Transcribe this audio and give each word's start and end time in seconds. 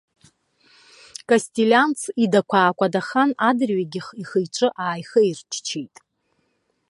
Кастелианц 1.27 1.99
идақәа 2.23 2.57
аакәадахан, 2.61 3.29
адырҩегьых 3.49 4.07
ихы-иҿы 4.21 4.67
ааихеирччеит. 4.83 5.95